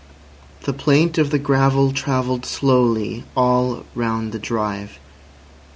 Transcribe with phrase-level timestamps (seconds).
[0.63, 4.97] The plaint of the gravel travelled slowly all round the drive.